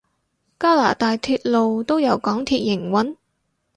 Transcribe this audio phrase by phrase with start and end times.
[0.57, 3.17] 加拿大鐵路都由港鐵營運？